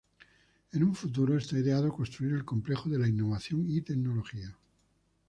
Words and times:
En 0.73 0.81
un 0.83 0.95
futuro, 0.95 1.37
esta 1.37 1.59
ideado 1.59 1.93
construir 1.93 2.33
el 2.33 2.43
Complejo 2.43 2.89
de 2.89 2.97
la 2.97 3.07
Innovación 3.07 3.69
y 3.69 3.81
Tecnología. 3.81 4.57